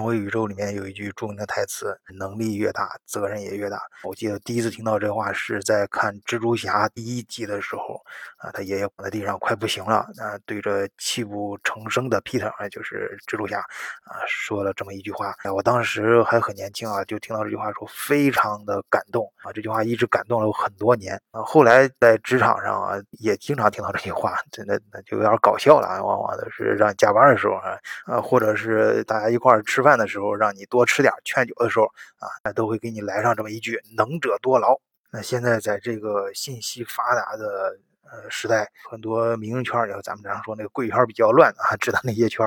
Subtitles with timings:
[0.00, 8.00] 漫威宇宙里面有一句著名的台词：“能力越大，责任也越大。”我记得第一次听到这话是在看蜘蛛侠第一集的时候，
[8.38, 15.34] 啊，他爷爷躺在地上快不行了，啊，对着泣不成声的 Peter，就是蜘蛛侠，啊，说了这么一句话。
[15.54, 21.42] 我当时还很年轻啊，就听到这句话时候非常的感动啊，这句话一直感动了我很多年啊。
[21.42, 27.76] 后来在职场上啊，也经常听到这句话，真的那就有点搞笑了啊，往往都是让加班的时候啊，
[28.06, 29.89] 啊，或者是大家一块吃饭。
[29.90, 31.86] 饭的时候让你多吃点，劝酒的时候
[32.18, 34.78] 啊，那都会给你来上这么一句“能者多劳”。
[35.10, 42.46] 那现在在这个信息发达的呃时代，很多名人圈儿，要咱们常说那个贵圈比较乱啊， 知道那些圈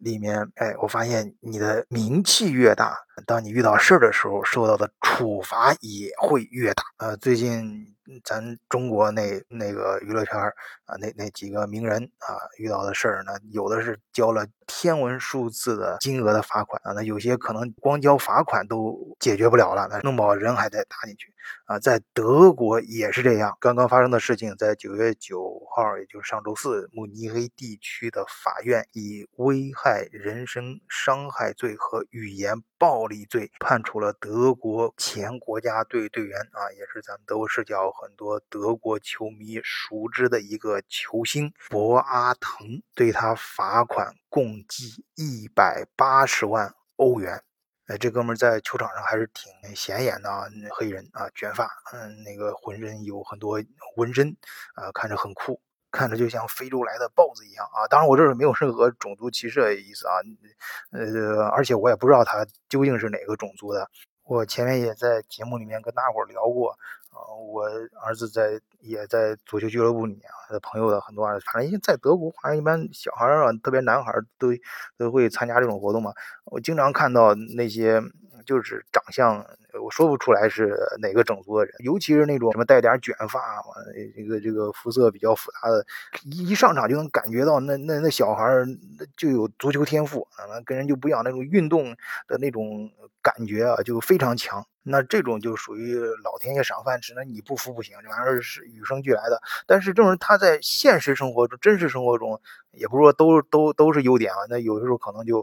[0.00, 6.82] 里面，哎，我发现你的名气越大，当你遇到事儿的时候，受到的处罚也会越大。
[6.98, 7.88] 呃，最近。
[8.24, 10.36] 咱中国那那个娱乐圈
[10.84, 21.32] 啊，那那几个名人啊，遇到的事儿呢，有的是交了天文数字的金额的罚款啊，那有些可能光交罚款都解决不了了，那弄不好人还得打进去
[21.64, 21.78] 啊。
[21.78, 37.90] 在德国也是这样，刚刚发生的事情，在九月九号，也就是上周四，慕尼黑地区的法院以危害人身伤害罪和语言暴暴力罪判处了德国前国家队队员啊，也是咱们德国视角。
[37.90, 47.42] 很多德国球迷熟知的一个球星博阿滕，对他罚款共计一百八十万欧元。
[47.86, 53.60] 哎，这哥们在球场上还是挺显眼的啊，黑人啊，卷发，嗯，那个浑身有很多
[53.96, 54.28] 纹身
[54.76, 55.60] 啊，看着很酷，
[55.92, 57.86] 看着就像非洲来的豹子一样啊。
[57.88, 60.14] 当然，我这是没有任何种族歧视的意思啊，
[60.90, 63.88] 呃，而且我也不知道他究竟是哪个种族的。
[64.24, 66.76] 我前面也在节目里面跟大伙聊过。
[67.12, 67.66] 啊，我
[68.02, 74.48] 儿子在也在足球俱乐部里面他的，朋友的很多，反正在德国，反正一般小孩儿啊，特别男孩儿都
[74.96, 76.10] 都会参加这种活动嘛。
[76.46, 78.00] 我经常看到那些
[78.44, 79.44] 就是长相，
[79.82, 83.40] 我说不出来是哪个种族的人，尤其是那种什么带点卷发，
[84.14, 85.84] 这个这个肤色比较复杂的，
[86.24, 88.66] 一一上场就能感觉到那那那小孩儿
[89.16, 94.66] 就有足球天赋啊，跟人就不一样，那种运动的那种感觉啊，就非常强。
[94.84, 99.40] 那这种就属于老天爷赏饭吃，那你不服不行，这玩意儿是与生俱来的。
[99.64, 102.40] 但是这种人他在现实生活中、真实生活中，
[102.72, 104.38] 也不是说都都都是优点啊。
[104.48, 105.38] 那有的时候可能就，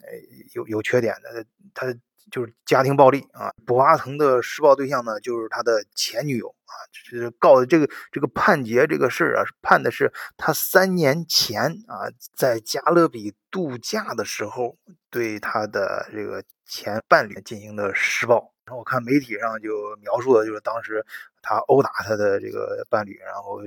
[0.00, 0.12] 呃，
[0.52, 1.44] 有有缺点的。
[1.74, 1.92] 他
[2.30, 3.52] 就是家庭暴力啊。
[3.66, 6.72] 博阿滕的施暴对象呢，就是他的前女友啊。
[7.10, 14.76] 就是告的这个这个判决这个事儿啊，判的是他三年前啊，在加勒比度假的时候，
[15.10, 18.53] 对他的这个前伴侣进行的施暴。
[18.66, 21.04] 然后我看媒体上就描述的就是当时
[21.42, 23.60] 他殴打他的这个伴侣，然后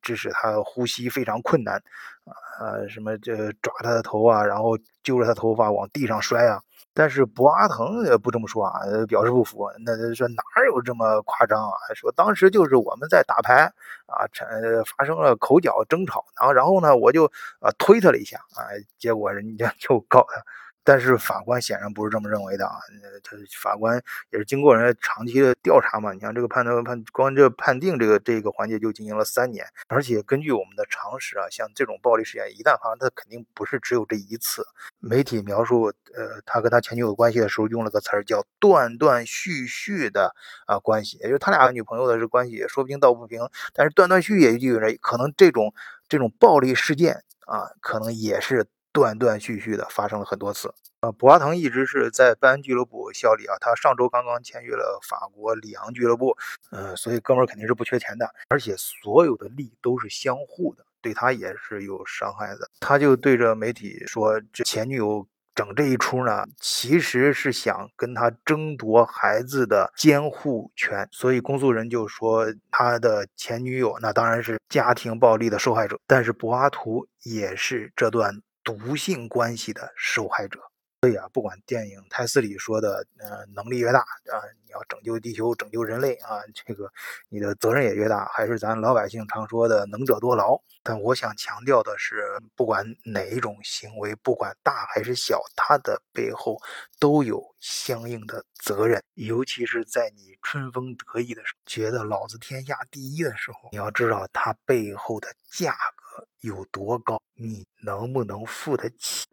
[0.00, 1.76] 致使他呼吸非常困难，
[2.24, 6.60] 啊，什么这抓他的头啊，然后揪着他头发往地上摔啊。
[6.94, 9.70] 但是博阿滕也不这么说啊，表示不服。
[9.84, 11.76] 那说哪有这么夸张啊？
[11.94, 13.70] 说当时就是我们在打牌
[14.06, 14.48] 啊，产
[14.96, 17.26] 发生了口角争吵，然后然后呢，我就
[17.60, 18.66] 啊推他了一下啊，
[18.98, 20.42] 结果人家 就告他。
[20.88, 22.78] 但是法官显然不是这么认为的啊！
[23.22, 26.14] 他法官也是经过人家长期的调查嘛。
[26.14, 29.66] 你像这个判断判，光这判定这个这个环节就进行了三年。
[29.88, 34.64] 而且根据我们的常识啊，像这种暴力事件一旦发生，它肯定不是只有这一次。
[34.98, 40.34] 媒体描述呃他跟他前女友关系的时候用了个词儿叫断断续续的
[40.64, 43.46] 啊关系，也就是他俩女朋友的这关系说不清道不平。
[43.74, 45.74] 但是断断续续也就有人可能这种
[46.08, 48.66] 这种暴力事件啊，可能也是。
[48.92, 50.72] 断断续续的发生了很多次。
[51.00, 56.36] 呃，博阿滕一直是在拜恩俱乐部效力啊，他上周刚刚签约了法国里昂俱乐部，
[56.70, 62.68] 呃，所以哥们儿肯定是不缺钱的，而且所有的利都是相互的，对他也是有伤害的。
[62.80, 78.42] 他就对着媒体说，这前女友整这一出呢，其实是想跟他争夺孩子的监护权，所以公诉人就说他的前女友那当然是家庭暴力的受害者，但是博阿图也是这段。
[78.68, 80.60] 毒性关系的受害者，
[81.00, 86.92] 所以啊，不管电影泰斯里说的，呃，能力越大啊，你要拯救地球、拯救人类啊，这个
[87.30, 90.60] 你的责任也越大，还是咱老百姓常说的能者多劳。
[90.82, 96.60] 但我想强调的是，不管哪一种行为，不管大还是小，它的背后
[97.00, 99.02] 都有相应的责任。
[99.14, 106.07] 尤其是在你春风得意的时候，觉得老子天下第一的时候，你要知道它背后的价格。
[106.40, 109.26] 有多高，你能不能付得起？